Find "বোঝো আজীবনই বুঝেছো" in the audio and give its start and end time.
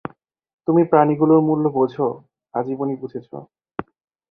1.69-3.37